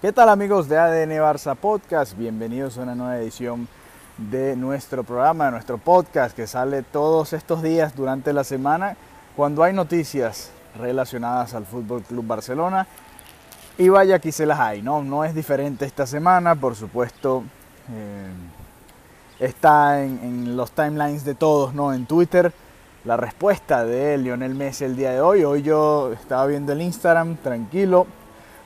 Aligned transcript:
¿Qué 0.00 0.14
tal 0.14 0.30
amigos 0.30 0.66
de 0.66 0.78
ADN 0.78 1.10
Barça 1.20 1.54
Podcast? 1.54 2.16
Bienvenidos 2.16 2.78
a 2.78 2.84
una 2.84 2.94
nueva 2.94 3.18
edición 3.18 3.68
de 4.16 4.56
nuestro 4.56 5.04
programa, 5.04 5.44
de 5.44 5.50
nuestro 5.50 5.76
podcast 5.76 6.34
que 6.34 6.46
sale 6.46 6.82
todos 6.82 7.34
estos 7.34 7.62
días 7.62 7.94
durante 7.94 8.32
la 8.32 8.42
semana 8.42 8.96
cuando 9.36 9.62
hay 9.62 9.74
noticias 9.74 10.52
relacionadas 10.78 11.52
al 11.52 11.66
Fútbol 11.66 12.00
Club 12.00 12.26
Barcelona. 12.26 12.86
Y 13.76 13.90
vaya 13.90 14.16
aquí 14.16 14.32
se 14.32 14.46
las 14.46 14.58
hay, 14.58 14.80
¿no? 14.80 15.02
No 15.02 15.22
es 15.22 15.34
diferente 15.34 15.84
esta 15.84 16.06
semana, 16.06 16.54
por 16.54 16.76
supuesto. 16.76 17.44
Eh, 17.92 18.30
está 19.38 20.02
en, 20.02 20.18
en, 20.22 20.56
los 20.56 20.70
timelines 20.70 21.26
de 21.26 21.34
todos, 21.34 21.74
¿no? 21.74 21.92
En 21.92 22.06
Twitter, 22.06 22.54
la 23.04 23.18
respuesta 23.18 23.84
de 23.84 24.16
Lionel 24.16 24.54
Messi 24.54 24.84
el 24.84 24.96
día 24.96 25.10
de 25.10 25.20
hoy. 25.20 25.44
Hoy 25.44 25.60
yo 25.60 26.10
estaba 26.14 26.46
viendo 26.46 26.72
el 26.72 26.80
Instagram 26.80 27.36
tranquilo. 27.36 28.06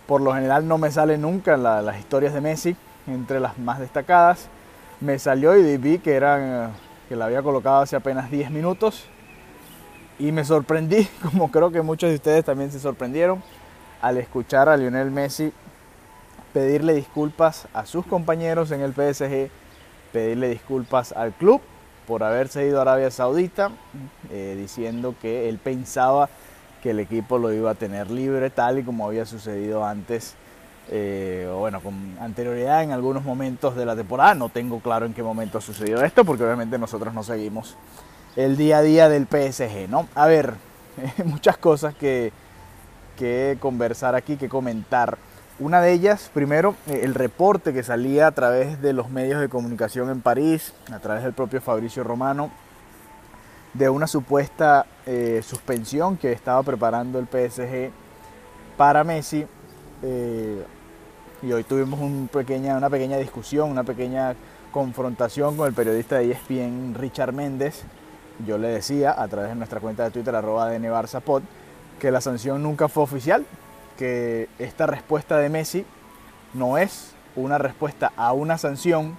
Por 0.06 0.20
lo 0.20 0.34
general 0.34 0.68
no 0.68 0.78
me 0.78 0.90
sale 0.90 1.18
nunca 1.18 1.56
la, 1.56 1.82
las 1.82 1.98
historias 1.98 2.34
de 2.34 2.40
Messi 2.40 2.76
entre 3.06 3.40
las 3.40 3.58
más 3.58 3.80
destacadas. 3.80 4.48
Me 5.00 5.18
salió 5.18 5.56
y 5.56 5.76
vi 5.76 5.98
que 5.98 6.14
eran 6.14 6.72
que 7.08 7.16
la 7.16 7.26
había 7.26 7.42
colocado 7.42 7.82
hace 7.82 7.96
apenas 7.96 8.30
10 8.30 8.50
minutos 8.50 9.06
y 10.18 10.32
me 10.32 10.44
sorprendí, 10.44 11.08
como 11.22 11.50
creo 11.50 11.70
que 11.70 11.82
muchos 11.82 12.10
de 12.10 12.16
ustedes 12.16 12.44
también 12.44 12.70
se 12.70 12.80
sorprendieron, 12.80 13.42
al 14.00 14.18
escuchar 14.18 14.68
a 14.68 14.76
Lionel 14.76 15.10
Messi 15.10 15.52
pedirle 16.52 16.94
disculpas 16.94 17.66
a 17.74 17.84
sus 17.84 18.06
compañeros 18.06 18.70
en 18.70 18.80
el 18.80 18.92
PSG, 18.92 19.50
pedirle 20.12 20.48
disculpas 20.48 21.12
al 21.12 21.32
club 21.32 21.60
por 22.06 22.22
haberse 22.22 22.66
ido 22.66 22.78
a 22.78 22.82
Arabia 22.82 23.10
Saudita, 23.10 23.70
eh, 24.30 24.54
diciendo 24.56 25.14
que 25.20 25.48
él 25.48 25.58
pensaba 25.58 26.28
que 26.84 26.90
el 26.90 27.00
equipo 27.00 27.38
lo 27.38 27.50
iba 27.50 27.70
a 27.70 27.74
tener 27.74 28.10
libre, 28.10 28.50
tal 28.50 28.78
y 28.78 28.82
como 28.82 29.06
había 29.06 29.24
sucedido 29.24 29.86
antes, 29.86 30.34
eh, 30.90 31.50
bueno, 31.58 31.80
con 31.80 31.94
anterioridad 32.20 32.82
en 32.82 32.92
algunos 32.92 33.24
momentos 33.24 33.74
de 33.74 33.86
la 33.86 33.96
temporada. 33.96 34.34
No 34.34 34.50
tengo 34.50 34.80
claro 34.80 35.06
en 35.06 35.14
qué 35.14 35.22
momento 35.22 35.62
sucedió 35.62 36.04
esto, 36.04 36.26
porque 36.26 36.44
obviamente 36.44 36.78
nosotros 36.78 37.14
no 37.14 37.22
seguimos 37.22 37.74
el 38.36 38.58
día 38.58 38.78
a 38.78 38.82
día 38.82 39.08
del 39.08 39.26
PSG, 39.26 39.88
¿no? 39.88 40.06
A 40.14 40.26
ver, 40.26 40.52
muchas 41.24 41.56
cosas 41.56 41.94
que, 41.94 42.32
que 43.16 43.56
conversar 43.60 44.14
aquí, 44.14 44.36
que 44.36 44.50
comentar. 44.50 45.16
Una 45.58 45.80
de 45.80 45.90
ellas, 45.90 46.30
primero, 46.34 46.74
el 46.86 47.14
reporte 47.14 47.72
que 47.72 47.82
salía 47.82 48.26
a 48.26 48.32
través 48.32 48.82
de 48.82 48.92
los 48.92 49.08
medios 49.08 49.40
de 49.40 49.48
comunicación 49.48 50.10
en 50.10 50.20
París, 50.20 50.74
a 50.92 50.98
través 50.98 51.24
del 51.24 51.32
propio 51.32 51.62
Fabricio 51.62 52.04
Romano, 52.04 52.50
de 53.74 53.88
una 53.88 54.06
supuesta 54.06 54.86
eh, 55.04 55.42
suspensión 55.44 56.16
que 56.16 56.32
estaba 56.32 56.62
preparando 56.62 57.18
el 57.18 57.26
PSG 57.26 57.90
para 58.76 59.04
Messi. 59.04 59.46
Eh, 60.02 60.64
y 61.42 61.52
hoy 61.52 61.64
tuvimos 61.64 62.00
una 62.00 62.28
pequeña 62.88 63.18
discusión, 63.18 63.70
una 63.70 63.84
pequeña 63.84 64.34
confrontación 64.72 65.56
con 65.56 65.68
el 65.68 65.74
periodista 65.74 66.18
de 66.18 66.30
ESPN 66.30 66.94
Richard 66.94 67.32
Méndez. 67.32 67.82
Yo 68.46 68.58
le 68.58 68.68
decía 68.68 69.14
a 69.20 69.28
través 69.28 69.50
de 69.50 69.56
nuestra 69.56 69.80
cuenta 69.80 70.04
de 70.04 70.10
Twitter, 70.10 70.34
arroba 70.34 70.70
DNBarzapod, 70.70 71.42
que 72.00 72.10
la 72.10 72.20
sanción 72.20 72.62
nunca 72.62 72.88
fue 72.88 73.02
oficial, 73.02 73.44
que 73.98 74.48
esta 74.58 74.86
respuesta 74.86 75.36
de 75.38 75.48
Messi 75.48 75.84
no 76.54 76.78
es 76.78 77.12
una 77.36 77.58
respuesta 77.58 78.12
a 78.16 78.32
una 78.32 78.58
sanción 78.58 79.16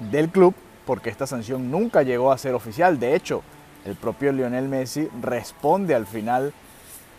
del 0.00 0.30
club, 0.30 0.54
porque 0.84 1.10
esta 1.10 1.26
sanción 1.26 1.70
nunca 1.70 2.02
llegó 2.02 2.32
a 2.32 2.38
ser 2.38 2.54
oficial. 2.54 2.98
De 2.98 3.14
hecho, 3.14 3.42
el 3.86 3.94
propio 3.94 4.32
Lionel 4.32 4.68
Messi 4.68 5.08
responde 5.22 5.94
al 5.94 6.06
final 6.06 6.52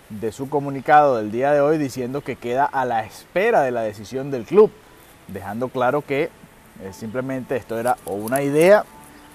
de 0.10 0.32
su 0.32 0.50
comunicado 0.50 1.18
del 1.18 1.32
día 1.32 1.52
de 1.52 1.62
hoy 1.62 1.78
diciendo 1.78 2.22
que 2.22 2.36
queda 2.36 2.66
a 2.66 2.86
la 2.86 3.04
espera 3.04 3.62
de 3.62 3.72
la 3.72 3.82
decisión 3.82 4.32
del 4.32 4.46
club, 4.46 4.72
dejando 5.28 5.70
claro 5.70 6.02
que 6.02 6.30
simplemente 6.92 7.56
esto 7.56 7.80
era 7.80 7.98
o 8.06 8.14
una 8.14 8.42
idea 8.42 8.86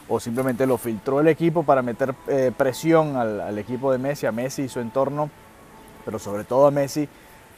o 0.09 0.21
simplemente 0.21 0.67
lo 0.67 0.79
filtró 0.79 1.21
el 1.21 1.29
equipo 1.29 1.63
para 1.63 1.83
meter 1.83 2.15
eh, 2.29 2.53
presión 2.57 3.17
al, 3.17 3.41
al, 3.41 3.59
equipo 3.59 3.91
de 3.91 3.99
Messi, 3.99 4.27
a 4.27 4.33
Messi 4.33 4.63
y 4.63 4.69
su 4.69 4.81
entorno, 4.81 5.31
pero 6.05 6.19
sobre 6.19 6.45
todo 6.45 6.67
a 6.67 6.71
Messi 6.71 7.09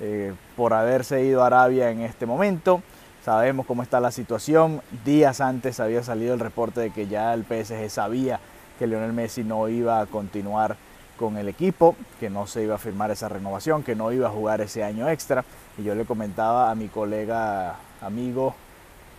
eh, 0.00 0.32
por 0.56 0.72
haberse 0.72 1.24
ido 1.24 1.42
a 1.42 1.46
Arabia 1.46 1.90
en 1.90 2.00
este 2.00 2.26
momento. 2.26 2.82
Sabemos 3.24 3.64
cómo 3.66 3.82
está 3.82 4.00
la 4.00 4.10
situación. 4.10 4.82
Días 5.04 5.40
antes 5.40 5.80
había 5.80 6.02
salido 6.02 6.34
el 6.34 6.40
reporte 6.40 6.80
de 6.80 6.90
que 6.90 7.06
ya 7.06 7.32
el 7.32 7.44
PSG 7.44 7.88
sabía 7.88 8.38
que 8.78 8.86
Lionel 8.86 9.12
Messi 9.12 9.44
no 9.44 9.68
iba 9.68 10.00
a 10.00 10.06
continuar 10.06 10.76
con 11.16 11.36
el 11.36 11.48
equipo, 11.48 11.96
que 12.18 12.28
no 12.28 12.46
se 12.46 12.62
iba 12.62 12.74
a 12.74 12.78
firmar 12.78 13.10
esa 13.10 13.28
renovación, 13.28 13.82
que 13.82 13.94
no 13.94 14.12
iba 14.12 14.28
a 14.28 14.30
jugar 14.30 14.60
ese 14.60 14.82
año 14.82 15.08
extra. 15.08 15.44
Y 15.78 15.84
yo 15.84 15.94
le 15.94 16.04
comentaba 16.04 16.70
a 16.70 16.74
mi 16.74 16.88
colega, 16.88 17.76
amigo, 18.00 18.54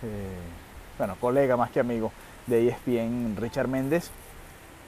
eh, 0.02 0.96
bueno, 0.98 1.16
colega 1.20 1.56
más 1.56 1.70
que 1.70 1.80
amigo 1.80 2.12
de 2.46 2.68
ESPN, 2.68 3.36
Richard 3.36 3.68
Méndez, 3.68 4.10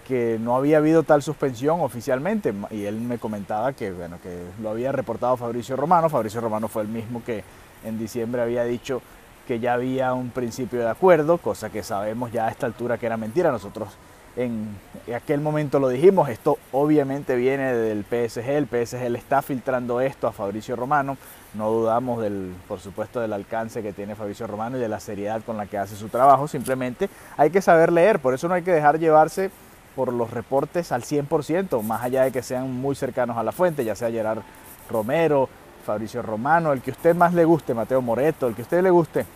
que 0.06 0.38
no 0.40 0.56
había 0.56 0.78
habido 0.78 1.02
tal 1.02 1.22
suspensión 1.22 1.80
oficialmente. 1.80 2.54
Y 2.70 2.84
él 2.84 3.00
me 3.00 3.18
comentaba 3.18 3.72
que, 3.72 3.90
bueno, 3.90 4.18
que 4.22 4.42
lo 4.62 4.70
había 4.70 4.92
reportado 4.92 5.36
Fabricio 5.36 5.76
Romano. 5.76 6.08
Fabricio 6.08 6.40
Romano 6.40 6.68
fue 6.68 6.82
el 6.82 6.88
mismo 6.88 7.22
que 7.24 7.42
en 7.84 7.98
diciembre 7.98 8.42
había 8.42 8.64
dicho 8.64 9.00
que 9.46 9.60
ya 9.60 9.74
había 9.74 10.12
un 10.12 10.30
principio 10.30 10.80
de 10.80 10.90
acuerdo, 10.90 11.38
cosa 11.38 11.70
que 11.70 11.82
sabemos 11.82 12.30
ya 12.32 12.46
a 12.46 12.50
esta 12.50 12.66
altura 12.66 12.98
que 12.98 13.06
era 13.06 13.16
mentira. 13.16 13.50
Nosotros 13.50 13.88
en 14.38 14.68
aquel 15.16 15.40
momento 15.40 15.80
lo 15.80 15.88
dijimos, 15.88 16.28
esto 16.28 16.58
obviamente 16.70 17.34
viene 17.34 17.74
del 17.74 18.04
PSG, 18.04 18.50
el 18.50 18.66
PSG 18.68 19.10
le 19.10 19.18
está 19.18 19.42
filtrando 19.42 20.00
esto 20.00 20.28
a 20.28 20.32
Fabricio 20.32 20.76
Romano, 20.76 21.18
no 21.54 21.68
dudamos 21.72 22.22
del, 22.22 22.54
por 22.68 22.78
supuesto 22.78 23.18
del 23.18 23.32
alcance 23.32 23.82
que 23.82 23.92
tiene 23.92 24.14
Fabricio 24.14 24.46
Romano 24.46 24.76
y 24.76 24.80
de 24.80 24.88
la 24.88 25.00
seriedad 25.00 25.42
con 25.44 25.56
la 25.56 25.66
que 25.66 25.76
hace 25.76 25.96
su 25.96 26.08
trabajo, 26.08 26.46
simplemente 26.46 27.10
hay 27.36 27.50
que 27.50 27.60
saber 27.60 27.92
leer, 27.92 28.20
por 28.20 28.32
eso 28.32 28.46
no 28.46 28.54
hay 28.54 28.62
que 28.62 28.70
dejar 28.70 29.00
llevarse 29.00 29.50
por 29.96 30.12
los 30.12 30.30
reportes 30.30 30.92
al 30.92 31.02
100%, 31.02 31.82
más 31.82 32.04
allá 32.04 32.22
de 32.22 32.30
que 32.30 32.44
sean 32.44 32.72
muy 32.72 32.94
cercanos 32.94 33.36
a 33.36 33.42
la 33.42 33.50
fuente, 33.50 33.84
ya 33.84 33.96
sea 33.96 34.08
Gerard 34.08 34.42
Romero, 34.88 35.48
Fabricio 35.84 36.22
Romano, 36.22 36.72
el 36.72 36.80
que 36.80 36.92
usted 36.92 37.16
más 37.16 37.34
le 37.34 37.44
guste, 37.44 37.74
Mateo 37.74 38.00
Moreto, 38.00 38.46
el 38.46 38.54
que 38.54 38.62
usted 38.62 38.84
le 38.84 38.90
guste 38.90 39.26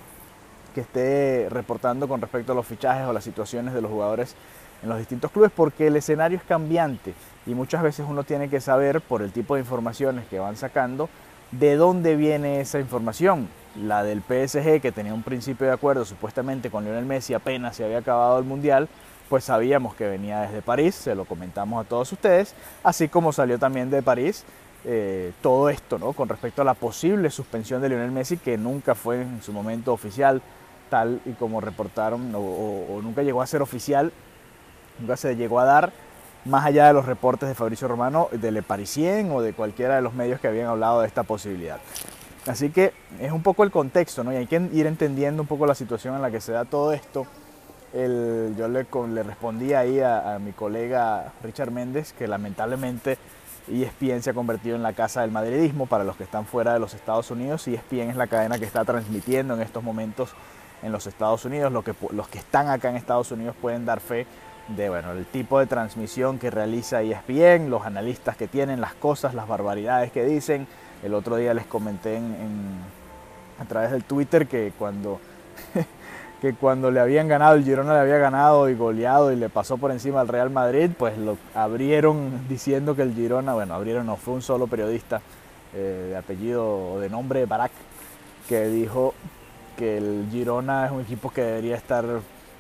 que 0.76 0.82
esté 0.82 1.48
reportando 1.50 2.06
con 2.06 2.20
respecto 2.20 2.52
a 2.52 2.54
los 2.54 2.66
fichajes 2.66 3.06
o 3.06 3.12
las 3.12 3.24
situaciones 3.24 3.74
de 3.74 3.82
los 3.82 3.90
jugadores 3.90 4.36
en 4.82 4.88
los 4.88 4.98
distintos 4.98 5.30
clubes 5.30 5.50
porque 5.54 5.86
el 5.86 5.96
escenario 5.96 6.38
es 6.38 6.44
cambiante 6.44 7.14
y 7.46 7.54
muchas 7.54 7.82
veces 7.82 8.06
uno 8.08 8.24
tiene 8.24 8.48
que 8.48 8.60
saber 8.60 9.00
por 9.00 9.22
el 9.22 9.32
tipo 9.32 9.54
de 9.54 9.60
informaciones 9.60 10.26
que 10.26 10.38
van 10.38 10.56
sacando 10.56 11.08
de 11.50 11.76
dónde 11.76 12.16
viene 12.16 12.60
esa 12.60 12.80
información. 12.80 13.48
La 13.76 14.02
del 14.02 14.20
PSG 14.20 14.80
que 14.80 14.92
tenía 14.92 15.14
un 15.14 15.22
principio 15.22 15.66
de 15.66 15.72
acuerdo 15.72 16.04
supuestamente 16.04 16.70
con 16.70 16.84
Lionel 16.84 17.06
Messi 17.06 17.34
apenas 17.34 17.76
se 17.76 17.84
había 17.84 17.98
acabado 17.98 18.38
el 18.38 18.44
Mundial, 18.44 18.88
pues 19.28 19.44
sabíamos 19.44 19.94
que 19.94 20.06
venía 20.06 20.42
desde 20.42 20.60
París, 20.60 20.94
se 20.94 21.14
lo 21.14 21.24
comentamos 21.24 21.84
a 21.84 21.88
todos 21.88 22.12
ustedes, 22.12 22.54
así 22.82 23.08
como 23.08 23.32
salió 23.32 23.58
también 23.58 23.90
de 23.90 24.02
París 24.02 24.44
eh, 24.84 25.32
todo 25.40 25.70
esto, 25.70 25.98
¿no? 25.98 26.12
Con 26.12 26.28
respecto 26.28 26.62
a 26.62 26.64
la 26.64 26.74
posible 26.74 27.30
suspensión 27.30 27.80
de 27.80 27.88
Lionel 27.88 28.10
Messi, 28.10 28.36
que 28.36 28.58
nunca 28.58 28.94
fue 28.94 29.22
en 29.22 29.40
su 29.40 29.52
momento 29.52 29.92
oficial, 29.92 30.42
tal 30.90 31.20
y 31.24 31.32
como 31.32 31.60
reportaron, 31.60 32.32
o, 32.34 33.00
nunca 33.00 33.22
llegó 33.22 33.42
a 33.42 33.46
ser 33.46 33.62
oficial 33.62 34.12
nunca 35.02 35.16
se 35.16 35.36
llegó 35.36 35.60
a 35.60 35.64
dar, 35.64 35.92
más 36.44 36.64
allá 36.64 36.86
de 36.86 36.92
los 36.92 37.06
reportes 37.06 37.48
de 37.48 37.54
Fabricio 37.54 37.88
Romano, 37.88 38.28
de 38.32 38.50
Le 38.50 38.62
Parisien 38.62 39.30
o 39.32 39.42
de 39.42 39.52
cualquiera 39.52 39.96
de 39.96 40.02
los 40.02 40.14
medios 40.14 40.40
que 40.40 40.48
habían 40.48 40.66
hablado 40.66 41.00
de 41.02 41.06
esta 41.06 41.24
posibilidad. 41.24 41.78
Así 42.46 42.70
que 42.70 42.92
es 43.20 43.30
un 43.30 43.42
poco 43.42 43.62
el 43.62 43.70
contexto, 43.70 44.24
¿no? 44.24 44.32
Y 44.32 44.36
hay 44.36 44.46
que 44.46 44.56
ir 44.72 44.86
entendiendo 44.86 45.42
un 45.42 45.48
poco 45.48 45.66
la 45.66 45.74
situación 45.74 46.16
en 46.16 46.22
la 46.22 46.30
que 46.30 46.40
se 46.40 46.52
da 46.52 46.64
todo 46.64 46.92
esto. 46.92 47.26
El, 47.92 48.54
yo 48.56 48.68
le, 48.68 48.86
le, 49.12 49.22
respondí 49.22 49.74
ahí 49.74 50.00
a, 50.00 50.38
mi 50.40 50.52
colega 50.52 51.32
Richard 51.42 51.70
Méndez 51.70 52.14
que 52.14 52.26
lamentablemente 52.26 53.18
ESPN 53.70 54.22
se 54.22 54.30
ha 54.30 54.34
convertido 54.34 54.76
en 54.76 54.82
la 54.82 54.94
casa 54.94 55.20
del 55.20 55.30
madridismo 55.30 55.86
para 55.86 56.02
los 56.02 56.16
que 56.16 56.24
están 56.24 56.46
fuera 56.46 56.72
de 56.72 56.80
los 56.80 56.94
Estados 56.94 57.30
Unidos. 57.30 57.68
ESPN 57.68 58.10
es 58.10 58.16
la 58.16 58.26
cadena 58.26 58.58
que 58.58 58.64
está 58.64 58.84
transmitiendo 58.84 59.54
en 59.54 59.60
estos 59.60 59.84
momentos 59.84 60.30
en 60.82 60.90
los 60.90 61.06
Estados 61.06 61.44
Unidos. 61.44 61.72
Lo 61.72 61.84
que, 61.84 61.94
los 62.10 62.28
que 62.28 62.38
están 62.38 62.68
acá 62.68 62.90
en 62.90 62.96
Estados 62.96 63.30
Unidos 63.30 63.54
pueden 63.60 63.84
dar 63.84 64.00
fe 64.00 64.26
de 64.68 64.88
bueno, 64.88 65.12
el 65.12 65.26
tipo 65.26 65.58
de 65.58 65.66
transmisión 65.66 66.38
que 66.38 66.50
realiza 66.50 67.02
ESPN, 67.02 67.70
los 67.70 67.84
analistas 67.84 68.36
que 68.36 68.48
tienen, 68.48 68.80
las 68.80 68.94
cosas, 68.94 69.34
las 69.34 69.48
barbaridades 69.48 70.12
que 70.12 70.24
dicen. 70.24 70.66
El 71.02 71.14
otro 71.14 71.36
día 71.36 71.52
les 71.52 71.66
comenté 71.66 72.16
en, 72.16 72.78
a 73.58 73.64
través 73.64 73.90
del 73.90 74.04
Twitter 74.04 74.46
que 74.46 74.72
cuando, 74.78 75.20
que 76.40 76.54
cuando 76.54 76.90
le 76.90 77.00
habían 77.00 77.28
ganado, 77.28 77.54
el 77.54 77.64
Girona 77.64 77.94
le 77.94 78.00
había 78.00 78.18
ganado 78.18 78.68
y 78.68 78.74
goleado 78.74 79.32
y 79.32 79.36
le 79.36 79.48
pasó 79.48 79.78
por 79.78 79.90
encima 79.90 80.20
al 80.20 80.28
Real 80.28 80.50
Madrid, 80.50 80.90
pues 80.96 81.18
lo 81.18 81.38
abrieron 81.54 82.46
diciendo 82.48 82.94
que 82.94 83.02
el 83.02 83.14
Girona, 83.14 83.54
bueno, 83.54 83.74
abrieron, 83.74 84.06
no 84.06 84.16
fue 84.16 84.34
un 84.34 84.42
solo 84.42 84.68
periodista 84.68 85.20
eh, 85.74 86.08
de 86.10 86.16
apellido 86.16 86.92
o 86.92 87.00
de 87.00 87.08
nombre 87.08 87.46
Barak 87.46 87.72
que 88.48 88.66
dijo 88.66 89.14
que 89.76 89.98
el 89.98 90.28
Girona 90.30 90.86
es 90.86 90.92
un 90.92 91.00
equipo 91.00 91.30
que 91.30 91.42
debería 91.42 91.76
estar 91.76 92.04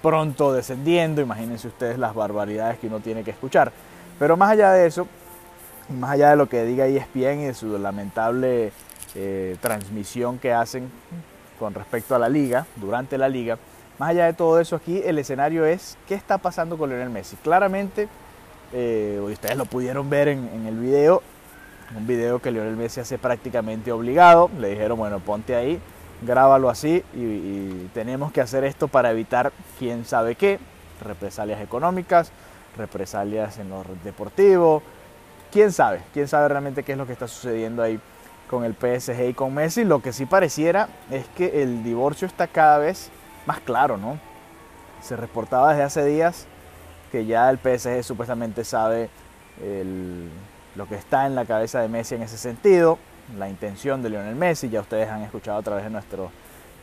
pronto 0.02 0.52
descendiendo, 0.52 1.22
imagínense 1.22 1.68
ustedes 1.68 1.98
las 1.98 2.14
barbaridades 2.14 2.78
que 2.78 2.88
uno 2.88 3.00
tiene 3.00 3.22
que 3.24 3.30
escuchar. 3.30 3.72
Pero 4.18 4.36
más 4.36 4.50
allá 4.50 4.72
de 4.72 4.86
eso, 4.86 5.06
más 5.88 6.10
allá 6.12 6.30
de 6.30 6.36
lo 6.36 6.48
que 6.48 6.64
diga 6.64 6.86
ESPN 6.86 7.40
y 7.40 7.44
de 7.46 7.54
su 7.54 7.78
lamentable 7.78 8.72
eh, 9.14 9.56
transmisión 9.60 10.38
que 10.38 10.52
hacen 10.52 10.90
con 11.58 11.74
respecto 11.74 12.14
a 12.14 12.18
la 12.18 12.28
liga, 12.28 12.66
durante 12.76 13.16
la 13.16 13.28
liga. 13.28 13.58
Más 13.98 14.10
allá 14.10 14.26
de 14.26 14.32
todo 14.32 14.58
eso 14.58 14.74
aquí, 14.74 15.00
el 15.04 15.18
escenario 15.18 15.64
es 15.64 15.96
qué 16.08 16.14
está 16.14 16.38
pasando 16.38 16.76
con 16.76 16.90
Lionel 16.90 17.10
Messi. 17.10 17.36
Claramente, 17.36 18.08
eh, 18.72 19.20
ustedes 19.22 19.56
lo 19.56 19.66
pudieron 19.66 20.10
ver 20.10 20.28
en, 20.28 20.48
en, 20.52 20.66
el 20.66 20.78
video, 20.78 21.22
un 21.96 22.06
video 22.06 22.40
que 22.40 22.50
Lionel 22.50 22.76
Messi 22.76 23.00
hace 23.00 23.18
prácticamente 23.18 23.92
obligado. 23.92 24.50
Le 24.58 24.70
dijeron, 24.70 24.98
bueno, 24.98 25.20
ponte 25.20 25.54
ahí, 25.54 25.80
grábalo 26.22 26.70
así 26.70 27.04
y, 27.14 27.88
tenemos 27.94 28.32
que 28.32 28.40
hacer 28.40 28.64
esto 28.64 28.88
para 28.88 29.10
evitar 29.10 29.52
quién 29.78 30.04
sabe 30.04 30.34
qué, 30.34 30.58
represalias 31.02 31.60
económicas, 31.60 32.32
represalias 32.76 33.58
en 33.58 33.68
lo 33.68 33.84
deportivo, 34.02 34.82
quién 35.50 35.72
sabe, 35.72 36.02
quién 36.12 36.28
sabe 36.28 36.48
realmente 36.48 36.82
qué 36.82 36.92
es 36.92 36.98
lo 36.98 37.06
que 37.06 37.12
está 37.12 37.28
sucediendo 37.28 37.82
ahí 37.82 38.00
con 38.48 38.64
el 38.64 38.74
PSG 38.74 39.30
y 39.30 39.34
con 39.34 39.52
Messi. 39.54 39.84
Lo 39.84 40.00
que 40.00 40.12
sí 40.12 40.26
pareciera 40.26 40.88
es 41.10 41.26
que 41.36 41.62
el 41.62 41.82
divorcio 41.82 42.26
está 42.26 42.46
cada 42.46 42.78
vez 42.78 43.10
más 43.46 43.60
claro, 43.60 43.96
¿no? 43.96 44.18
Se 45.02 45.16
reportaba 45.16 45.70
desde 45.70 45.82
hace 45.82 46.04
días 46.04 46.46
que 47.10 47.26
ya 47.26 47.50
el 47.50 47.58
PSG 47.58 48.02
supuestamente 48.02 48.64
sabe 48.64 49.10
lo 50.74 50.88
que 50.88 50.94
está 50.94 51.26
en 51.26 51.34
la 51.34 51.44
cabeza 51.44 51.80
de 51.80 51.88
Messi 51.88 52.14
en 52.14 52.22
ese 52.22 52.38
sentido, 52.38 52.98
la 53.38 53.48
intención 53.48 54.02
de 54.02 54.10
Lionel 54.10 54.34
Messi, 54.34 54.68
ya 54.68 54.80
ustedes 54.80 55.08
han 55.08 55.22
escuchado 55.22 55.58
a 55.58 55.62
través 55.62 55.84
de 55.84 55.90
nuestro, 55.90 56.30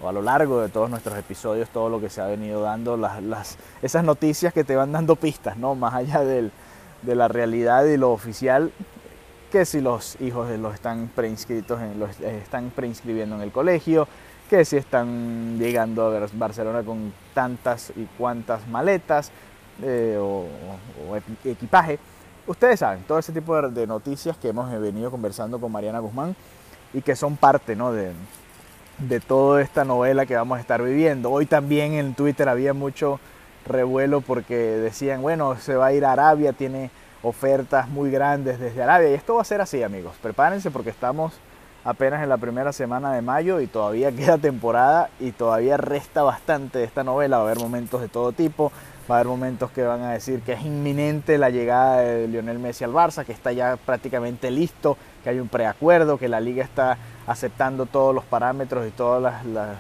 o 0.02 0.10
a 0.10 0.12
lo 0.12 0.22
largo 0.22 0.62
de 0.62 0.70
todos 0.70 0.90
nuestros 0.90 1.18
episodios, 1.18 1.70
todo 1.70 1.90
lo 1.90 2.00
que 2.00 2.10
se 2.10 2.22
ha 2.22 2.28
venido 2.28 2.62
dando, 2.62 2.98
las, 2.98 3.22
las, 3.22 3.58
esas 3.82 4.04
noticias 4.04 4.54
que 4.54 4.64
te 4.64 4.76
van 4.76 4.92
dando 4.92 5.16
pistas, 5.16 5.58
¿no? 5.58 5.76
Más 5.76 5.94
allá 5.94 6.22
del, 6.22 6.52
de 7.02 7.16
la 7.16 7.28
realidad 7.28 7.86
y 7.86 7.98
lo 7.98 8.12
oficial, 8.12 8.72
que 9.52 9.66
si 9.66 9.82
los 9.82 10.20
hijos 10.22 10.50
los 10.60 10.74
están 10.74 11.10
preinscritos, 11.16 11.82
en, 11.82 12.00
los 12.00 12.20
están 12.20 12.72
preinscribiendo 12.76 13.36
en 13.36 13.42
el 13.42 13.52
colegio, 13.52 14.08
que 14.50 14.66
si 14.66 14.78
están 14.78 15.58
llegando 15.60 16.08
a 16.08 16.28
Barcelona 16.34 16.84
con 16.84 17.14
tantas 17.34 17.92
y 17.96 18.06
cuantas 18.18 18.68
maletas 18.68 19.32
eh, 19.84 20.18
o, 20.20 20.46
o, 21.10 21.16
equipaje. 21.46 22.00
Ustedes 22.50 22.80
saben, 22.80 23.04
todo 23.04 23.20
ese 23.20 23.32
tipo 23.32 23.62
de, 23.62 23.86
noticias 23.86 24.36
que 24.36 24.48
hemos 24.48 24.72
venido 24.82 25.12
conversando 25.12 25.62
con 25.62 25.72
Mariana 25.72 26.00
Guzmán 26.00 26.36
y 26.96 27.04
que 27.04 27.16
son 27.16 27.38
parte 27.38 27.76
¿no? 27.76 27.92
de, 27.92 28.12
de 28.98 29.20
toda 29.20 29.62
esta 29.62 29.86
novela 29.86 30.26
que 30.26 30.36
vamos 30.36 30.58
a 30.58 30.62
estar 30.62 30.82
viviendo. 30.82 31.30
Hoy 31.30 31.46
también 31.46 31.94
en 31.94 32.16
Twitter 32.16 32.50
había 32.50 32.74
mucho 32.74 33.20
revuelo 33.68 34.22
porque 34.22 34.56
decían, 34.56 35.22
bueno, 35.22 35.58
se 35.60 35.76
va 35.76 35.86
a 35.86 35.94
ir 35.94 36.04
a 36.04 36.14
Arabia, 36.14 36.52
tiene 36.52 36.90
ofertas 37.22 37.88
muy 37.88 38.10
grandes 38.10 38.60
desde 38.60 38.82
Arabia. 38.82 39.12
Y 39.12 39.14
esto 39.14 39.36
va 39.36 39.44
a 39.44 39.46
ser 39.46 39.62
así, 39.62 39.84
amigos. 39.84 40.16
Prepárense 40.20 40.72
porque 40.72 40.90
estamos 40.90 41.34
apenas 41.90 42.22
en 42.22 42.30
la 42.30 42.38
primera 42.38 42.72
semana 42.72 43.14
de 43.14 43.22
mayo 43.22 43.60
y 43.60 43.68
todavía 43.68 44.12
queda 44.16 44.38
temporada 44.38 45.10
y 45.20 45.32
todavía 45.32 45.78
resta 45.78 46.24
bastante 46.24 46.80
de 46.80 46.86
esta 46.86 47.04
novela. 47.04 47.38
Va 47.38 47.44
a 47.44 47.46
haber 47.48 47.60
momentos 47.60 48.02
de 48.02 48.08
todo 48.08 48.32
tipo. 48.32 48.72
Va 49.10 49.16
a 49.16 49.20
haber 49.20 49.28
momentos 49.28 49.72
que 49.72 49.82
van 49.82 50.04
a 50.04 50.12
decir 50.12 50.42
que 50.42 50.54
es 50.54 50.62
inminente 50.62 51.40
la 51.40 51.50
llegada 51.50 52.02
de 52.02 52.28
Lionel 52.28 52.60
Messi 52.60 52.84
al 52.84 52.92
Barça, 52.92 53.26
que 53.26 53.32
está 53.32 53.52
ya 53.52 53.76
prácticamente 53.76 54.52
listo, 54.52 54.98
que 55.24 55.32
hay 55.32 55.40
un 55.40 55.48
preacuerdo, 55.48 56.20
que 56.20 56.30
la 56.30 56.40
liga 56.40 56.64
está 56.64 56.98
aceptando 57.26 57.88
todos 57.88 58.14
los 58.14 58.24
parámetros 58.24 58.88
y 58.88 58.92
todas 58.92 59.44
las, 59.46 59.76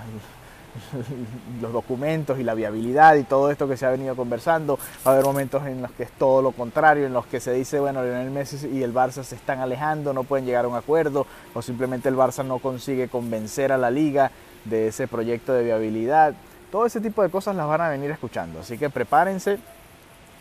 los 1.61 1.73
documentos 1.73 2.39
y 2.39 2.43
la 2.43 2.53
viabilidad 2.53 3.15
y 3.15 3.23
todo 3.23 3.51
esto 3.51 3.67
que 3.67 3.77
se 3.77 3.85
ha 3.85 3.91
venido 3.91 4.15
conversando. 4.15 4.77
Va 5.05 5.11
a 5.11 5.13
haber 5.13 5.25
momentos 5.25 5.65
en 5.65 5.81
los 5.81 5.91
que 5.91 6.03
es 6.03 6.11
todo 6.11 6.41
lo 6.41 6.51
contrario, 6.51 7.05
en 7.05 7.13
los 7.13 7.25
que 7.25 7.39
se 7.39 7.53
dice, 7.53 7.79
bueno, 7.79 8.03
Lionel 8.03 8.31
Messi 8.31 8.67
y 8.67 8.83
el 8.83 8.93
Barça 8.93 9.23
se 9.23 9.35
están 9.35 9.59
alejando, 9.59 10.13
no 10.13 10.23
pueden 10.23 10.45
llegar 10.45 10.65
a 10.65 10.67
un 10.67 10.75
acuerdo, 10.75 11.25
o 11.53 11.61
simplemente 11.61 12.09
el 12.09 12.15
Barça 12.15 12.45
no 12.45 12.59
consigue 12.59 13.07
convencer 13.07 13.71
a 13.71 13.77
la 13.77 13.91
liga 13.91 14.31
de 14.65 14.87
ese 14.87 15.07
proyecto 15.07 15.53
de 15.53 15.63
viabilidad. 15.63 16.33
Todo 16.71 16.85
ese 16.85 17.01
tipo 17.01 17.23
de 17.23 17.29
cosas 17.29 17.55
las 17.55 17.67
van 17.67 17.81
a 17.81 17.89
venir 17.89 18.11
escuchando. 18.11 18.59
Así 18.59 18.77
que 18.77 18.89
prepárense 18.89 19.57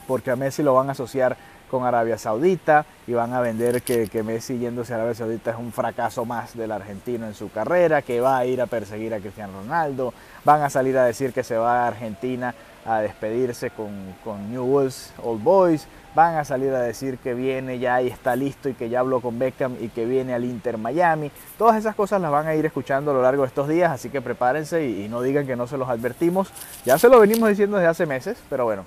porque 0.07 0.31
a 0.31 0.37
Messi 0.37 0.63
lo 0.63 0.75
van 0.75 0.89
a 0.89 0.93
asociar 0.93 1.37
con 1.69 1.85
Arabia 1.85 2.19
Saudita 2.19 2.85
y 3.07 3.13
van 3.13 3.33
a 3.33 3.41
vender 3.41 3.83
que, 3.83 4.09
que, 4.09 4.23
Messi 4.23 4.59
yéndose 4.59 4.93
a 4.93 4.97
Arabia 4.97 5.15
Saudita 5.15 5.51
es 5.53 5.57
un 5.57 5.73
fracaso 5.73 6.25
más 6.25 6.57
del 6.57 6.73
argentino 6.73 7.27
en 7.27 7.35
su 7.35 7.51
carrera, 7.51 8.03
que 8.03 8.21
va 8.21 8.39
a 8.39 8.47
ir 8.47 8.61
a 8.61 8.67
perseguir 8.67 9.15
a 9.15 9.21
Cristiano 9.21 9.61
Ronaldo, 9.63 10.13
van 10.45 10.63
a 10.63 10.71
salir 10.71 10.97
a 10.99 11.05
decir 11.05 11.33
que 11.33 11.45
se 11.45 11.57
va 11.57 11.85
a 11.85 11.89
Argentina 11.89 12.55
a 12.85 13.01
despedirse 13.01 13.71
con, 13.71 13.91
con 14.25 14.51
New 14.51 14.65
World's 14.65 15.13
Old 15.23 15.43
Boys, 15.43 15.87
van 16.15 16.37
a 16.37 16.45
salir 16.45 16.73
a 16.73 16.81
decir 16.81 17.19
que 17.19 17.35
viene 17.35 17.79
ya 17.79 18.01
y 18.01 18.09
está 18.09 18.35
listo 18.35 18.69
y 18.69 18.75
que 18.75 18.89
ya 18.89 19.01
habló 19.01 19.21
con 19.21 19.39
Beckham 19.39 19.77
y 19.79 19.89
que 19.89 20.07
viene 20.07 20.35
al 20.35 20.45
Inter 20.45 20.79
Miami. 20.79 21.31
Todas 21.59 21.77
esas 21.77 21.95
cosas 21.95 22.21
las 22.21 22.31
van 22.31 22.47
a 22.47 22.55
ir 22.55 22.65
escuchando 22.65 23.11
a 23.11 23.15
lo 23.15 23.23
largo 23.23 23.43
de 23.43 23.49
estos 23.49 23.69
días, 23.69 23.93
así 23.93 24.09
que 24.09 24.21
prepárense 24.21 24.89
y 24.89 25.09
no 25.09 25.23
digan 25.23 25.47
que 25.47 25.55
no 25.55 25.67
se 25.67 25.77
los 25.77 25.89
advertimos. 25.89 26.51
Ya 26.85 26.99
se 26.99 27.09
lo 27.09 27.21
venimos 27.21 27.49
diciendo 27.49 27.77
desde 27.77 27.89
hace 27.89 28.07
meses, 28.07 28.39
pero 28.49 28.65
bueno, 28.65 28.85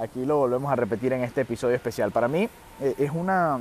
Aquí 0.00 0.24
lo 0.24 0.36
volvemos 0.36 0.70
a 0.70 0.76
repetir 0.76 1.12
en 1.12 1.24
este 1.24 1.40
episodio 1.40 1.74
especial. 1.74 2.12
Para 2.12 2.28
mí 2.28 2.48
eh, 2.80 2.94
es 2.98 3.10
una... 3.12 3.58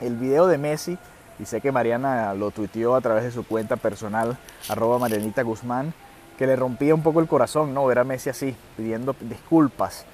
El 0.00 0.16
video 0.16 0.48
de 0.48 0.58
Messi, 0.58 0.98
y 1.38 1.44
sé 1.44 1.60
que 1.60 1.70
Mariana 1.70 2.34
lo 2.34 2.50
tuiteó 2.50 2.96
a 2.96 3.00
través 3.00 3.22
de 3.22 3.30
su 3.30 3.46
cuenta 3.46 3.76
personal, 3.76 4.36
arroba 4.68 4.98
Marianita 4.98 5.42
Guzmán, 5.42 5.94
que 6.36 6.48
le 6.48 6.56
rompía 6.56 6.96
un 6.96 7.02
poco 7.04 7.20
el 7.20 7.28
corazón, 7.28 7.72
¿no? 7.72 7.86
Ver 7.86 8.00
a 8.00 8.04
Messi 8.04 8.28
así, 8.28 8.56
pidiendo 8.76 9.14
disculpas. 9.20 10.04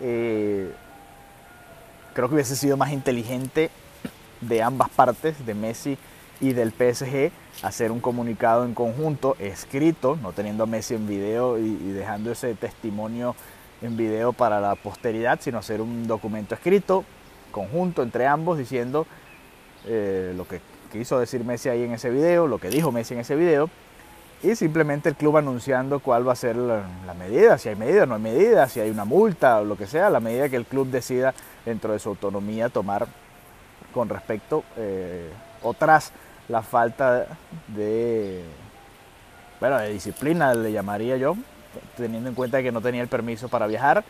Eh, 0.00 0.72
creo 2.14 2.28
que 2.28 2.34
hubiese 2.36 2.54
sido 2.54 2.76
más 2.76 2.92
inteligente 2.92 3.72
de 4.40 4.62
ambas 4.62 4.88
partes, 4.90 5.44
de 5.44 5.54
Messi 5.54 5.98
y 6.40 6.52
del 6.52 6.70
PSG, 6.70 7.32
hacer 7.64 7.90
un 7.90 7.98
comunicado 7.98 8.64
en 8.64 8.74
conjunto, 8.74 9.34
escrito, 9.40 10.16
no 10.22 10.32
teniendo 10.32 10.62
a 10.62 10.66
Messi 10.66 10.94
en 10.94 11.08
video 11.08 11.58
y, 11.58 11.62
y 11.62 11.90
dejando 11.90 12.30
ese 12.30 12.54
testimonio 12.54 13.34
en 13.84 13.96
video 13.96 14.32
para 14.32 14.60
la 14.60 14.74
posteridad, 14.74 15.38
sino 15.40 15.58
hacer 15.58 15.80
un 15.80 16.06
documento 16.06 16.54
escrito, 16.54 17.04
conjunto 17.50 18.02
entre 18.02 18.26
ambos, 18.26 18.58
diciendo 18.58 19.06
eh, 19.86 20.32
lo 20.36 20.48
que 20.48 20.60
quiso 20.90 21.18
decir 21.18 21.44
Messi 21.44 21.68
ahí 21.68 21.82
en 21.82 21.92
ese 21.92 22.10
video, 22.10 22.46
lo 22.46 22.58
que 22.58 22.70
dijo 22.70 22.90
Messi 22.90 23.14
en 23.14 23.20
ese 23.20 23.36
video, 23.36 23.68
y 24.42 24.56
simplemente 24.56 25.08
el 25.08 25.16
club 25.16 25.36
anunciando 25.36 26.00
cuál 26.00 26.26
va 26.26 26.32
a 26.32 26.36
ser 26.36 26.56
la, 26.56 26.82
la, 27.06 27.14
medida, 27.14 27.58
si 27.58 27.68
hay 27.68 27.76
medida, 27.76 28.06
no 28.06 28.14
hay 28.14 28.22
medida, 28.22 28.68
si 28.68 28.80
hay 28.80 28.90
una 28.90 29.04
multa 29.04 29.60
o 29.60 29.64
lo 29.64 29.76
que 29.76 29.86
sea, 29.86 30.10
la 30.10 30.20
medida 30.20 30.48
que 30.48 30.56
el 30.56 30.66
club 30.66 30.88
decida 30.88 31.34
dentro 31.64 31.92
de 31.92 31.98
su 31.98 32.10
autonomía 32.10 32.68
tomar 32.68 33.06
con 33.92 34.08
respecto 34.08 34.64
eh, 34.76 35.30
o 35.62 35.72
tras 35.72 36.12
la 36.48 36.62
falta 36.62 37.26
de, 37.68 38.42
bueno, 39.60 39.78
de 39.78 39.90
disciplina, 39.90 40.52
le 40.54 40.72
llamaría 40.72 41.16
yo, 41.16 41.36
teniendo 41.96 42.28
en 42.28 42.34
cuenta 42.34 42.62
que 42.62 42.72
no 42.72 42.80
tenía 42.80 43.02
el 43.02 43.08
permiso 43.08 43.48
para 43.48 43.66
viajar, 43.66 44.04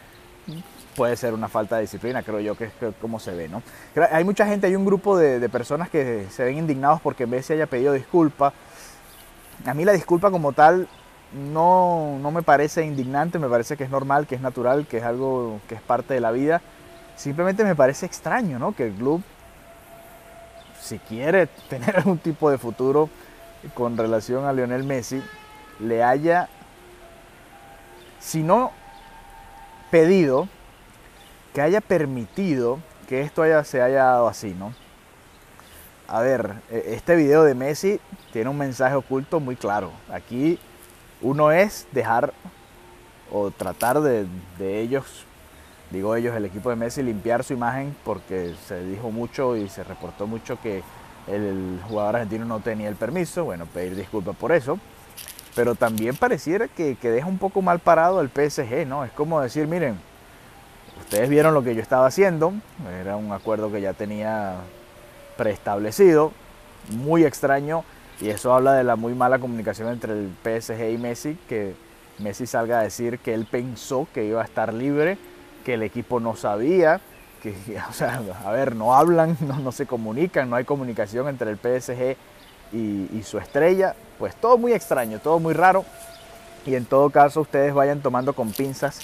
puede 0.95 1.17
ser 1.17 1.35
una 1.35 1.49
falta 1.49 1.77
de 1.77 1.83
disciplina, 1.83 2.23
creo 2.23 2.41
yo 2.41 2.55
que 2.57 2.65
es 2.65 2.73
como 3.01 3.19
se 3.19 3.33
ve, 3.33 3.49
¿no? 3.49 3.63
Hay 4.11 4.25
mucha 4.25 4.47
gente, 4.47 4.67
hay 4.67 4.77
un 4.77 4.85
grupo 4.85 5.17
de, 5.17 5.41
de, 5.41 5.49
personas 5.49 5.89
que 5.89 6.27
se 6.31 6.45
ven 6.45 6.59
indignados 6.59 7.01
porque 7.01 7.27
Messi 7.27 7.55
haya 7.55 7.67
pedido 7.67 7.93
disculpa. 7.93 8.53
A 9.67 9.75
mí 9.75 9.85
la 9.85 9.93
disculpa 9.93 10.31
como 10.31 10.53
tal 10.53 10.89
no, 11.35 12.19
no 12.21 12.31
me 12.31 12.43
parece 12.43 12.85
indignante, 12.85 13.39
me 13.39 13.49
parece 13.49 13.77
que 13.77 13.85
es 13.85 13.91
normal, 13.91 14.27
que 14.27 14.37
es 14.37 14.41
natural, 14.41 14.87
que 14.87 14.99
es 14.99 15.05
algo 15.05 15.61
que 15.69 15.75
es 15.75 15.83
parte 15.83 16.15
de 16.15 16.21
la 16.21 16.31
vida. 16.31 16.63
Simplemente 17.17 17.65
me 17.65 17.75
parece 17.75 18.07
extraño, 18.07 18.59
¿no? 18.59 18.73
Que 18.73 18.87
el 18.87 18.93
club, 18.93 19.23
si 20.81 20.99
quiere 20.99 21.47
tener 21.69 21.97
algún 21.97 22.19
tipo 22.19 22.51
de 22.51 22.59
futuro 22.59 23.11
con 23.75 23.97
relación 23.97 24.45
a 24.45 24.53
Lionel 24.53 24.85
Messi, 24.85 25.23
le 25.81 26.05
haya 26.05 26.49
si 28.25 28.43
no 28.43 28.73
pedido, 29.91 30.49
que 31.53 31.61
haya 31.61 31.81
permitido 31.81 32.81
que 33.07 33.21
esto 33.21 33.43
haya, 33.43 33.63
se 33.65 33.83
haya 33.83 34.05
dado 34.05 34.29
así, 34.29 34.57
¿no? 34.59 34.75
A 36.09 36.21
ver, 36.21 36.55
e, 36.71 36.95
este 36.95 37.17
video 37.17 37.45
de 37.45 37.55
Messi 37.55 38.01
tiene 38.33 38.49
un 38.49 38.59
mensaje 38.59 38.95
oculto 38.95 39.41
muy 39.41 39.57
claro. 39.57 39.93
Aquí 40.11 40.59
uno 41.21 41.53
es 41.53 41.87
dejar 41.93 42.33
o 43.31 43.51
tratar 43.51 44.01
de, 44.01 44.27
de 44.59 44.81
ellos, 44.81 45.27
digo 45.91 46.17
ellos, 46.17 46.35
el 46.35 46.47
equipo 46.47 46.71
de 46.71 46.77
Messi, 46.77 47.03
limpiar 47.03 47.45
su 47.45 47.53
imagen 47.53 47.95
porque 48.05 48.55
se 48.67 48.83
dijo 48.85 49.11
mucho 49.11 49.55
y 49.55 49.69
se 49.69 49.85
reportó 49.85 50.27
mucho 50.27 50.59
que 50.61 50.83
el 51.29 51.79
jugador 51.89 52.17
argentino 52.17 52.47
no 52.47 52.61
tenía 52.61 52.89
el 52.89 52.97
permiso. 52.97 53.45
Bueno, 53.45 53.67
pedir 53.67 53.95
disculpas 53.95 54.35
por 54.35 54.51
eso 54.53 54.79
pero 55.55 55.75
también 55.75 56.17
pareciera 56.17 56.69
que, 56.69 56.97
que, 56.97 57.11
deja 57.11 57.27
un 57.27 57.39
poco 57.39 57.63
mal 57.63 57.79
parado 57.79 58.21
el 58.21 58.29
PSG, 58.29 58.87
¿no? 58.87 59.05
Es 59.05 59.13
como 59.13 59.41
decir, 59.41 59.67
miren, 59.67 59.99
ustedes 61.01 61.29
vieron 61.29 61.55
lo 61.55 61.63
que 61.63 61.75
yo 61.75 61.83
estaba 61.83 62.07
haciendo, 62.07 62.53
era 63.01 63.17
un 63.17 63.33
acuerdo 63.33 63.71
que 63.71 63.81
ya 63.81 63.93
tenía 63.93 64.57
preestablecido, 65.37 66.33
muy 66.91 67.25
extraño, 67.25 67.85
y 68.21 68.29
eso 68.31 68.55
habla 68.55 68.75
de 68.75 68.85
la 68.85 68.97
muy 68.97 69.15
mala 69.15 69.39
comunicación 69.39 69.89
entre 69.89 70.13
el 70.13 70.31
PSG 70.43 70.91
y 70.93 70.99
Messi, 70.99 71.39
que 71.49 71.75
Messi 72.19 72.47
salga 72.47 72.81
a 72.81 72.83
decir 72.83 73.19
que 73.19 73.35
él 73.35 73.47
pensó 73.51 74.07
que 74.13 74.25
iba 74.25 74.41
a 74.41 74.45
estar 74.45 74.73
libre, 74.73 75.19
que 75.65 75.75
el 75.75 75.83
equipo 75.83 76.21
no 76.21 76.37
sabía, 76.37 77.01
que, 77.43 77.55
o 77.91 77.93
sea, 77.93 78.23
a 78.45 78.53
ver, 78.53 78.77
no 78.77 78.95
hablan, 78.95 79.37
no, 79.47 79.59
no 79.59 79.73
se 79.73 79.87
comunican, 79.87 80.51
no 80.51 80.57
hay 80.57 80.65
comunicación 80.65 81.29
entre 81.29 81.51
el 81.51 81.59
PSG 81.59 82.17
y, 82.75 83.23
su 83.23 83.39
estrella, 83.39 83.95
pues 84.19 84.35
todo 84.35 84.59
muy 84.59 84.73
extraño, 84.73 85.19
todo 85.21 85.39
muy 85.39 85.55
raro. 85.55 85.85
Y 86.67 86.75
en 86.75 86.85
todo 86.85 87.11
caso 87.11 87.43
ustedes 87.43 87.73
vayan 87.75 88.01
tomando 88.01 88.33
con 88.33 88.53
pinzas 88.53 89.01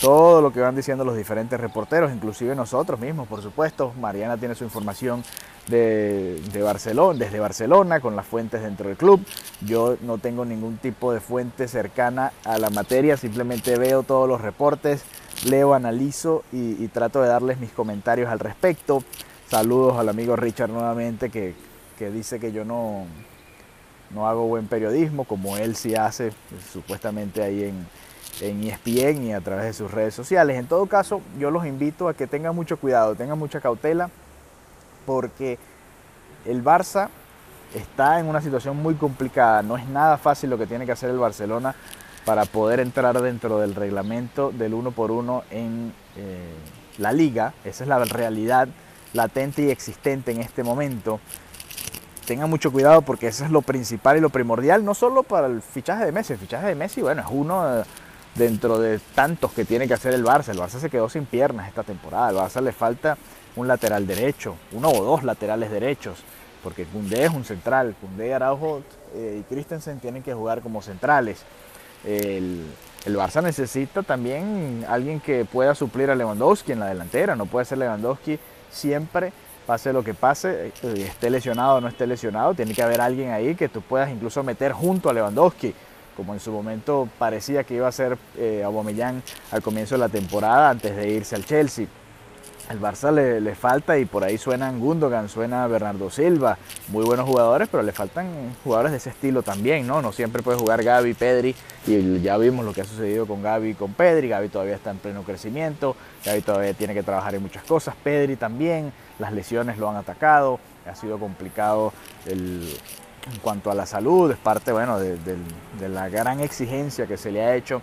todo 0.00 0.42
lo 0.42 0.52
que 0.52 0.60
van 0.60 0.74
diciendo 0.74 1.04
los 1.04 1.16
diferentes 1.16 1.58
reporteros, 1.60 2.12
inclusive 2.12 2.54
nosotros 2.54 2.98
mismos, 2.98 3.28
por 3.28 3.42
supuesto. 3.42 3.92
Mariana 4.00 4.36
tiene 4.36 4.54
su 4.54 4.64
información 4.64 5.22
de, 5.68 6.40
Barcelona, 6.62 7.18
desde 7.18 7.40
Barcelona, 7.40 8.00
con 8.00 8.16
las 8.16 8.26
fuentes 8.26 8.62
dentro 8.62 8.88
del 8.88 8.96
club. 8.96 9.24
Yo 9.60 9.96
no 10.02 10.18
tengo 10.18 10.44
ningún 10.44 10.78
tipo 10.78 11.12
de 11.12 11.20
fuente 11.20 11.68
cercana 11.68 12.32
a 12.44 12.58
la 12.58 12.70
materia, 12.70 13.16
simplemente 13.16 13.78
veo 13.78 14.02
todos 14.02 14.28
los 14.28 14.40
reportes, 14.40 15.04
leo, 15.46 15.74
analizo 15.74 16.44
y, 16.52 16.86
trato 16.88 17.22
de 17.22 17.28
darles 17.28 17.58
mis 17.58 17.70
comentarios 17.70 18.30
al 18.30 18.40
respecto. 18.40 19.02
Saludos 19.48 19.98
al 19.98 20.08
amigo 20.08 20.36
Richard 20.36 20.70
nuevamente 20.70 21.30
que, 21.30 21.54
dice 21.98 22.38
que 22.40 22.52
yo 22.52 22.64
no, 22.64 23.06
no 24.10 24.28
hago 24.28 24.46
buen 24.46 24.66
periodismo, 24.66 25.24
como 25.24 25.56
él 25.56 25.76
sí 25.76 25.94
hace, 25.94 26.32
supuestamente 26.72 27.42
ahí 27.42 27.64
en, 27.64 27.86
en 28.40 28.64
ESPN 28.64 29.24
y 29.24 29.32
a 29.32 29.40
través 29.40 29.64
de 29.66 29.72
sus 29.72 29.90
redes 29.90 30.14
sociales. 30.14 30.58
En 30.58 30.66
todo 30.66 30.86
caso, 30.86 31.20
yo 31.38 31.50
los 31.50 31.66
invito 31.66 32.08
a 32.08 32.14
que 32.14 32.26
tengan 32.26 32.54
mucho 32.54 32.76
cuidado, 32.78 33.14
tengan 33.14 33.38
mucha 33.38 33.60
cautela, 33.60 34.10
porque 35.06 35.58
el 36.44 36.62
Barça 36.62 37.08
está 37.74 38.20
en 38.20 38.26
una 38.26 38.40
situación 38.40 38.76
muy 38.76 38.94
complicada. 38.94 39.62
No 39.62 39.76
es 39.76 39.86
nada 39.88 40.16
fácil 40.16 40.50
lo 40.50 40.58
que 40.58 40.66
tiene 40.66 40.86
que 40.86 40.92
hacer 40.92 41.10
el 41.10 41.18
Barcelona 41.18 41.74
para 42.24 42.44
poder 42.44 42.80
entrar 42.80 43.20
dentro 43.20 43.58
del 43.58 43.74
reglamento 43.74 44.50
del 44.50 44.74
uno 44.74 44.92
por 44.92 45.10
uno 45.10 45.44
en 45.50 45.92
eh, 46.16 46.54
la 46.98 47.12
liga. 47.12 47.52
Esa 47.64 47.84
es 47.84 47.88
la 47.88 48.04
realidad 48.04 48.68
latente 49.12 49.62
y 49.62 49.70
existente 49.70 50.32
en 50.32 50.40
este 50.40 50.62
momento. 50.62 51.20
Tengan 52.26 52.48
mucho 52.48 52.72
cuidado 52.72 53.02
porque 53.02 53.26
eso 53.26 53.44
es 53.44 53.50
lo 53.50 53.62
principal 53.62 54.16
y 54.16 54.20
lo 54.20 54.30
primordial, 54.30 54.84
no 54.84 54.94
solo 54.94 55.22
para 55.22 55.46
el 55.46 55.60
fichaje 55.60 56.06
de 56.06 56.12
Messi. 56.12 56.32
El 56.32 56.38
fichaje 56.38 56.66
de 56.66 56.74
Messi, 56.74 57.02
bueno, 57.02 57.22
es 57.22 57.28
uno 57.30 57.84
dentro 58.34 58.78
de 58.78 58.98
tantos 59.14 59.52
que 59.52 59.64
tiene 59.64 59.86
que 59.86 59.94
hacer 59.94 60.14
el 60.14 60.24
Barça. 60.24 60.48
El 60.48 60.58
Barça 60.58 60.80
se 60.80 60.90
quedó 60.90 61.08
sin 61.08 61.26
piernas 61.26 61.68
esta 61.68 61.82
temporada. 61.82 62.28
Al 62.28 62.36
Barça 62.36 62.60
le 62.60 62.72
falta 62.72 63.16
un 63.56 63.68
lateral 63.68 64.06
derecho, 64.06 64.56
uno 64.72 64.88
o 64.88 65.04
dos 65.04 65.22
laterales 65.22 65.70
derechos, 65.70 66.18
porque 66.62 66.84
Cundé 66.84 67.24
es 67.24 67.32
un 67.32 67.44
central, 67.44 67.94
Cundé, 68.00 68.34
Araujo 68.34 68.82
eh, 69.14 69.40
y 69.40 69.54
Christensen 69.54 70.00
tienen 70.00 70.22
que 70.22 70.34
jugar 70.34 70.60
como 70.60 70.82
centrales. 70.82 71.42
El, 72.04 72.64
el, 73.04 73.16
Barça 73.16 73.42
necesita 73.42 74.02
también 74.02 74.84
alguien 74.88 75.20
que 75.20 75.44
pueda 75.44 75.74
suplir 75.74 76.10
a 76.10 76.14
Lewandowski 76.14 76.72
en 76.72 76.80
la 76.80 76.86
delantera, 76.86 77.36
no 77.36 77.46
puede 77.46 77.64
ser 77.64 77.78
Lewandowski 77.78 78.38
siempre, 78.70 79.32
pase 79.66 79.92
lo 79.92 80.04
que 80.04 80.14
pase, 80.14 80.72
esté 80.82 81.30
lesionado 81.30 81.76
o 81.76 81.80
no 81.80 81.88
esté 81.88 82.06
lesionado, 82.06 82.54
tiene 82.54 82.74
que 82.74 82.82
haber 82.82 83.00
alguien 83.00 83.30
ahí 83.30 83.54
que 83.54 83.68
tú 83.68 83.80
puedas 83.80 84.10
incluso 84.10 84.42
meter 84.42 84.72
junto 84.72 85.08
a 85.08 85.12
Lewandowski 85.12 85.74
como 86.16 86.32
en 86.34 86.40
su 86.40 86.52
momento 86.52 87.08
parecía 87.18 87.64
que 87.64 87.74
iba 87.74 87.88
a 87.88 87.92
ser 87.92 88.16
eh, 88.38 88.62
Aubameyang 88.64 89.22
al 89.50 89.62
comienzo 89.62 89.96
de 89.96 89.98
la 89.98 90.08
temporada 90.08 90.70
antes 90.70 90.94
de 90.96 91.10
irse 91.10 91.34
al 91.34 91.44
Chelsea. 91.44 91.86
Al 92.66 92.80
Barça 92.80 93.12
le, 93.12 93.54
falta 93.54 93.98
y 93.98 94.06
por 94.06 94.24
ahí 94.24 94.38
suenan 94.38 94.80
Gundogan, 94.80 95.28
suena 95.28 95.66
Bernardo 95.66 96.08
Silva, 96.08 96.56
muy 96.88 97.04
buenos 97.04 97.28
jugadores, 97.28 97.68
pero 97.70 97.82
le 97.82 97.92
faltan 97.92 98.26
jugadores 98.64 98.92
de 98.92 98.96
ese 98.96 99.10
estilo 99.10 99.42
también, 99.42 99.86
¿no? 99.86 100.00
No 100.00 100.12
siempre 100.12 100.42
puede 100.42 100.56
jugar 100.56 100.82
Gaby, 100.82 101.12
Pedri, 101.12 101.54
y 101.86 102.22
ya 102.22 102.38
vimos 102.38 102.64
lo 102.64 102.72
que 102.72 102.80
ha 102.80 102.84
sucedido 102.84 103.26
con 103.26 103.42
Gaby 103.42 103.70
y 103.70 103.74
con 103.74 103.92
Pedri, 103.92 104.28
Gaby 104.28 104.48
todavía 104.48 104.76
está 104.76 104.92
en 104.92 104.96
pleno 104.96 105.24
crecimiento, 105.24 105.94
Gaby 106.24 106.40
todavía 106.40 106.72
tiene 106.72 106.94
que 106.94 107.02
trabajar 107.02 107.34
en 107.34 107.42
muchas 107.42 107.64
cosas, 107.64 107.94
Pedri 108.02 108.36
también, 108.36 108.94
las 109.18 109.32
lesiones 109.32 109.78
lo 109.78 109.88
han 109.88 109.96
atacado, 109.96 110.58
ha 110.90 110.94
sido 110.94 111.18
complicado 111.18 111.92
en 112.26 112.60
cuanto 113.42 113.70
a 113.70 113.74
la 113.74 113.86
salud, 113.86 114.30
es 114.30 114.38
parte, 114.38 114.72
bueno, 114.72 114.98
de 114.98 115.88
la 115.88 116.08
gran 116.08 116.40
exigencia 116.40 117.06
que 117.06 117.16
se 117.16 117.30
le 117.30 117.42
ha 117.42 117.54
hecho 117.54 117.80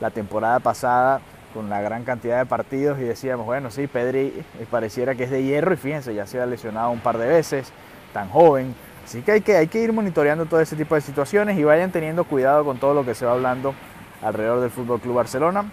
la 0.00 0.10
temporada 0.10 0.58
pasada 0.60 1.20
con 1.52 1.68
la 1.68 1.80
gran 1.80 2.04
cantidad 2.04 2.38
de 2.38 2.46
partidos 2.46 2.98
y 2.98 3.02
decíamos, 3.02 3.46
bueno, 3.46 3.70
sí, 3.70 3.86
Pedri 3.86 4.28
eh, 4.28 4.44
pareciera 4.70 5.14
que 5.14 5.24
es 5.24 5.30
de 5.30 5.42
hierro 5.42 5.74
y 5.74 5.76
fíjense, 5.76 6.14
ya 6.14 6.26
se 6.26 6.40
ha 6.40 6.46
lesionado 6.46 6.90
un 6.90 7.00
par 7.00 7.18
de 7.18 7.26
veces, 7.26 7.72
tan 8.12 8.28
joven. 8.28 8.74
Así 9.04 9.22
que 9.22 9.32
hay 9.32 9.40
que, 9.40 9.56
hay 9.56 9.66
que 9.66 9.80
ir 9.82 9.92
monitoreando 9.92 10.46
todo 10.46 10.60
ese 10.60 10.76
tipo 10.76 10.94
de 10.94 11.00
situaciones 11.00 11.58
y 11.58 11.64
vayan 11.64 11.90
teniendo 11.90 12.24
cuidado 12.24 12.64
con 12.64 12.78
todo 12.78 12.94
lo 12.94 13.04
que 13.04 13.14
se 13.14 13.26
va 13.26 13.32
hablando 13.32 13.74
alrededor 14.22 14.60
del 14.60 14.70
Fútbol 14.70 15.00
Club 15.00 15.16
Barcelona, 15.16 15.64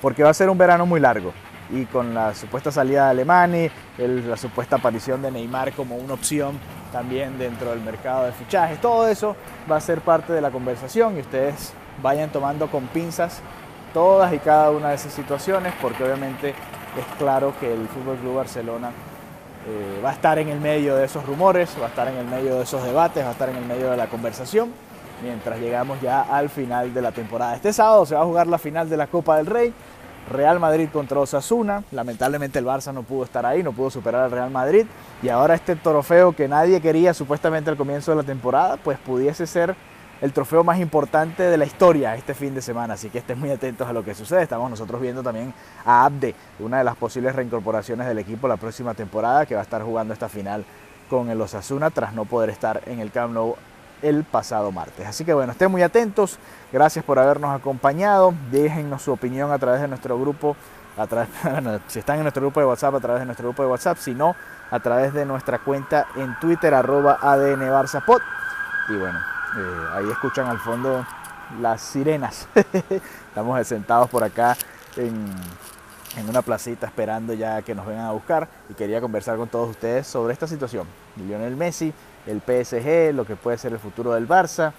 porque 0.00 0.22
va 0.22 0.30
a 0.30 0.34
ser 0.34 0.48
un 0.48 0.56
verano 0.56 0.86
muy 0.86 1.00
largo 1.00 1.32
y 1.72 1.84
con 1.86 2.14
la 2.14 2.34
supuesta 2.34 2.70
salida 2.70 3.04
de 3.04 3.10
Alemania, 3.10 3.70
la 3.98 4.36
supuesta 4.36 4.76
aparición 4.76 5.22
de 5.22 5.30
Neymar 5.30 5.72
como 5.72 5.96
una 5.96 6.14
opción 6.14 6.58
también 6.92 7.38
dentro 7.38 7.70
del 7.70 7.80
mercado 7.80 8.24
de 8.24 8.32
fichajes, 8.32 8.80
todo 8.80 9.08
eso 9.08 9.36
va 9.70 9.76
a 9.76 9.80
ser 9.80 10.00
parte 10.00 10.32
de 10.32 10.40
la 10.40 10.50
conversación 10.50 11.16
y 11.16 11.20
ustedes 11.20 11.72
vayan 12.02 12.30
tomando 12.30 12.68
con 12.68 12.86
pinzas 12.88 13.40
todas 13.92 14.32
y 14.32 14.38
cada 14.38 14.70
una 14.70 14.90
de 14.90 14.94
esas 14.96 15.12
situaciones, 15.12 15.72
porque 15.80 16.04
obviamente 16.04 16.50
es 16.50 17.18
claro 17.18 17.52
que 17.60 17.72
el 17.72 17.88
Fútbol 17.88 18.16
Club 18.18 18.36
Barcelona 18.36 18.90
eh, 19.66 20.00
va 20.04 20.10
a 20.10 20.12
estar 20.12 20.38
en 20.38 20.48
el 20.48 20.60
medio 20.60 20.96
de 20.96 21.04
esos 21.04 21.24
rumores, 21.26 21.70
va 21.80 21.86
a 21.86 21.88
estar 21.88 22.08
en 22.08 22.16
el 22.16 22.26
medio 22.26 22.56
de 22.56 22.62
esos 22.62 22.82
debates, 22.82 23.24
va 23.24 23.28
a 23.28 23.32
estar 23.32 23.48
en 23.48 23.56
el 23.56 23.64
medio 23.66 23.90
de 23.90 23.96
la 23.96 24.06
conversación, 24.06 24.72
mientras 25.22 25.58
llegamos 25.58 26.00
ya 26.00 26.22
al 26.22 26.48
final 26.48 26.94
de 26.94 27.02
la 27.02 27.12
temporada. 27.12 27.56
Este 27.56 27.72
sábado 27.72 28.06
se 28.06 28.14
va 28.14 28.22
a 28.22 28.24
jugar 28.24 28.46
la 28.46 28.58
final 28.58 28.88
de 28.88 28.96
la 28.96 29.06
Copa 29.06 29.36
del 29.36 29.46
Rey. 29.46 29.72
Real 30.28 30.60
Madrid 30.60 30.88
contra 30.92 31.20
Osasuna. 31.20 31.84
Lamentablemente 31.92 32.58
el 32.58 32.66
Barça 32.66 32.92
no 32.92 33.02
pudo 33.02 33.24
estar 33.24 33.46
ahí, 33.46 33.62
no 33.62 33.72
pudo 33.72 33.90
superar 33.90 34.24
al 34.24 34.30
Real 34.30 34.50
Madrid. 34.50 34.86
Y 35.22 35.28
ahora 35.28 35.54
este 35.54 35.76
trofeo 35.76 36.32
que 36.32 36.48
nadie 36.48 36.80
quería 36.80 37.14
supuestamente 37.14 37.70
al 37.70 37.76
comienzo 37.76 38.10
de 38.10 38.18
la 38.18 38.22
temporada, 38.22 38.76
pues 38.76 38.98
pudiese 38.98 39.46
ser 39.46 39.74
el 40.20 40.32
trofeo 40.32 40.62
más 40.62 40.78
importante 40.78 41.44
de 41.44 41.56
la 41.56 41.64
historia 41.64 42.14
este 42.14 42.34
fin 42.34 42.54
de 42.54 42.60
semana, 42.60 42.94
así 42.94 43.08
que 43.08 43.18
estén 43.18 43.40
muy 43.40 43.50
atentos 43.50 43.88
a 43.88 43.92
lo 43.92 44.04
que 44.04 44.14
sucede. 44.14 44.42
Estamos 44.42 44.68
nosotros 44.70 45.00
viendo 45.00 45.22
también 45.22 45.54
a 45.84 46.04
Abde, 46.04 46.34
una 46.58 46.78
de 46.78 46.84
las 46.84 46.96
posibles 46.96 47.34
reincorporaciones 47.34 48.06
del 48.06 48.18
equipo 48.18 48.46
la 48.46 48.58
próxima 48.58 48.94
temporada, 48.94 49.46
que 49.46 49.54
va 49.54 49.60
a 49.60 49.64
estar 49.64 49.82
jugando 49.82 50.12
esta 50.12 50.28
final 50.28 50.64
con 51.08 51.30
el 51.30 51.40
Osasuna 51.40 51.90
tras 51.90 52.12
no 52.12 52.24
poder 52.24 52.50
estar 52.50 52.82
en 52.86 53.00
el 53.00 53.10
Camp 53.10 53.32
Nou 53.34 53.56
el 54.02 54.24
pasado 54.24 54.72
martes. 54.72 55.06
Así 55.06 55.24
que 55.24 55.34
bueno, 55.34 55.52
estén 55.52 55.70
muy 55.70 55.82
atentos, 55.82 56.38
gracias 56.72 57.04
por 57.04 57.18
habernos 57.18 57.54
acompañado, 57.54 58.34
déjennos 58.50 59.02
su 59.02 59.12
opinión 59.12 59.52
a 59.52 59.58
través 59.58 59.80
de 59.80 59.88
nuestro 59.88 60.18
grupo, 60.18 60.56
a 60.96 61.06
través, 61.06 61.28
si 61.88 61.98
están 61.98 62.16
en 62.16 62.22
nuestro 62.22 62.42
grupo 62.42 62.60
de 62.60 62.66
WhatsApp, 62.66 62.94
a 62.94 63.00
través 63.00 63.20
de 63.20 63.26
nuestro 63.26 63.48
grupo 63.48 63.62
de 63.62 63.68
WhatsApp, 63.68 63.98
si 63.98 64.14
no, 64.14 64.34
a 64.70 64.80
través 64.80 65.12
de 65.12 65.24
nuestra 65.24 65.58
cuenta 65.58 66.06
en 66.16 66.38
Twitter, 66.38 66.74
arroba 66.74 67.18
ADN 67.20 67.62
Y 67.62 68.96
bueno, 68.96 69.18
eh, 69.56 69.86
ahí 69.94 70.10
escuchan 70.10 70.46
al 70.46 70.58
fondo 70.58 71.04
las 71.60 71.80
sirenas. 71.80 72.48
Estamos 73.28 73.66
sentados 73.66 74.08
por 74.08 74.22
acá 74.22 74.56
en, 74.96 75.26
una 76.28 76.42
placita 76.42 76.86
esperando 76.86 77.32
ya 77.34 77.62
que 77.62 77.74
nos 77.74 77.86
vengan 77.86 78.06
a 78.06 78.12
buscar 78.12 78.48
y 78.68 78.74
quería 78.74 79.00
conversar 79.00 79.36
con 79.36 79.48
todos 79.48 79.70
ustedes 79.70 80.06
sobre 80.06 80.32
esta 80.32 80.46
situación. 80.46 80.86
Lionel 81.16 81.56
Messi, 81.56 81.92
el 82.26 82.40
PSG, 82.40 83.14
lo 83.14 83.24
que 83.24 83.36
puede 83.36 83.58
ser 83.58 83.72
el 83.72 83.78
futuro 83.78 84.12
del 84.12 84.28
Barça 84.28 84.72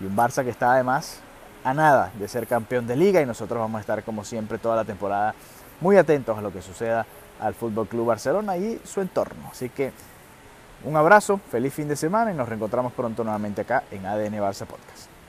y 0.00 0.04
un 0.04 0.16
Barça 0.16 0.44
que 0.44 0.50
está 0.50 0.72
además 0.72 1.20
a 1.64 1.74
nada 1.74 2.10
de 2.18 2.26
ser 2.28 2.46
campeón 2.46 2.86
de 2.86 2.96
liga 2.96 3.20
y 3.20 3.26
nosotros 3.26 3.60
vamos 3.60 3.78
a 3.78 3.80
estar 3.80 4.02
como 4.02 4.24
siempre 4.24 4.58
toda 4.58 4.76
la 4.76 4.84
temporada 4.84 5.34
muy 5.80 5.96
atentos 5.96 6.36
a 6.36 6.42
lo 6.42 6.52
que 6.52 6.62
suceda 6.62 7.06
al 7.40 7.54
Fútbol 7.54 7.88
Club 7.88 8.06
Barcelona 8.06 8.56
y 8.56 8.80
su 8.84 9.00
entorno. 9.00 9.48
Así 9.50 9.68
que 9.68 9.92
un 10.84 10.96
abrazo, 10.96 11.40
feliz 11.50 11.72
fin 11.72 11.88
de 11.88 11.96
semana 11.96 12.32
y 12.32 12.34
nos 12.34 12.48
reencontramos 12.48 12.92
pronto 12.92 13.22
nuevamente 13.22 13.60
acá 13.60 13.84
en 13.90 14.04
ADN 14.04 14.34
Barça 14.40 14.66
Podcast. 14.66 15.21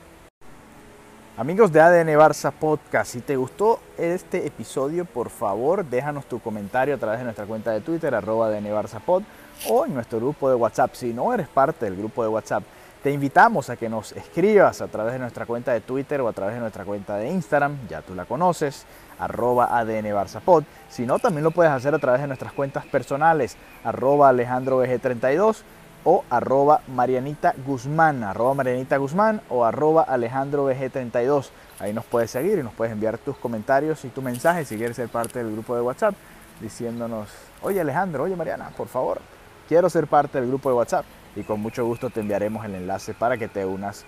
Amigos 1.36 1.72
de 1.72 1.80
ADN 1.80 2.16
Barça 2.16 2.52
Podcast, 2.52 3.10
si 3.10 3.20
te 3.20 3.34
gustó 3.34 3.80
este 3.98 4.46
episodio, 4.46 5.04
por 5.04 5.30
favor 5.30 5.84
déjanos 5.84 6.26
tu 6.26 6.38
comentario 6.38 6.94
a 6.94 6.98
través 6.98 7.18
de 7.18 7.24
nuestra 7.24 7.44
cuenta 7.44 7.72
de 7.72 7.80
Twitter, 7.80 8.14
arroba 8.14 8.46
ADN 8.46 8.66
Barça 8.66 9.00
Pod, 9.00 9.24
o 9.68 9.84
en 9.84 9.94
nuestro 9.94 10.20
grupo 10.20 10.48
de 10.48 10.54
WhatsApp. 10.54 10.94
Si 10.94 11.12
no 11.12 11.34
eres 11.34 11.48
parte 11.48 11.86
del 11.86 11.96
grupo 11.96 12.22
de 12.22 12.28
WhatsApp, 12.28 12.62
te 13.02 13.10
invitamos 13.10 13.68
a 13.68 13.74
que 13.74 13.88
nos 13.88 14.12
escribas 14.12 14.80
a 14.80 14.86
través 14.86 15.14
de 15.14 15.18
nuestra 15.18 15.44
cuenta 15.44 15.72
de 15.72 15.80
Twitter 15.80 16.20
o 16.20 16.28
a 16.28 16.32
través 16.32 16.54
de 16.54 16.60
nuestra 16.60 16.84
cuenta 16.84 17.16
de 17.16 17.28
Instagram, 17.28 17.78
ya 17.88 18.00
tú 18.00 18.14
la 18.14 18.26
conoces, 18.26 18.86
arroba 19.18 19.76
ADN 19.76 20.14
Barzapod. 20.14 20.62
Si 20.88 21.04
no, 21.04 21.18
también 21.18 21.42
lo 21.42 21.50
puedes 21.50 21.72
hacer 21.72 21.92
a 21.96 21.98
través 21.98 22.20
de 22.20 22.28
nuestras 22.28 22.52
cuentas 22.52 22.86
personales, 22.86 23.56
arroba 23.82 24.28
Alejandro 24.28 24.80
32 24.80 25.64
o 26.04 26.24
arroba 26.30 26.82
Marianita 26.88 27.54
Guzmán, 27.66 28.22
arroba 28.22 28.54
Marianita 28.54 28.96
Guzmán 28.98 29.40
o 29.48 29.64
arroba 29.64 30.02
Alejandro 30.02 30.66
32. 30.66 31.50
Ahí 31.80 31.92
nos 31.92 32.04
puedes 32.04 32.30
seguir 32.30 32.58
y 32.58 32.62
nos 32.62 32.74
puedes 32.74 32.92
enviar 32.92 33.18
tus 33.18 33.36
comentarios 33.36 34.04
y 34.04 34.08
tu 34.08 34.22
mensaje 34.22 34.64
si 34.64 34.76
quieres 34.76 34.96
ser 34.96 35.08
parte 35.08 35.42
del 35.42 35.52
grupo 35.52 35.74
de 35.74 35.82
WhatsApp 35.82 36.14
diciéndonos, 36.60 37.28
oye 37.62 37.80
Alejandro, 37.80 38.24
oye 38.24 38.36
Mariana, 38.36 38.70
por 38.76 38.88
favor, 38.88 39.20
quiero 39.68 39.90
ser 39.90 40.06
parte 40.06 40.40
del 40.40 40.48
grupo 40.48 40.68
de 40.68 40.76
WhatsApp 40.76 41.04
y 41.36 41.42
con 41.42 41.60
mucho 41.60 41.84
gusto 41.84 42.10
te 42.10 42.20
enviaremos 42.20 42.64
el 42.64 42.74
enlace 42.74 43.14
para 43.14 43.36
que 43.36 43.48
te 43.48 43.64
unas 43.64 44.04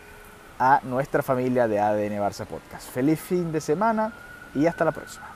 a 0.58 0.80
nuestra 0.84 1.22
familia 1.22 1.66
de 1.68 1.80
ADN 1.80 2.18
Barça 2.18 2.46
Podcast. 2.46 2.88
Feliz 2.90 3.20
fin 3.20 3.52
de 3.52 3.60
semana 3.60 4.12
y 4.54 4.66
hasta 4.66 4.84
la 4.84 4.92
próxima. 4.92 5.35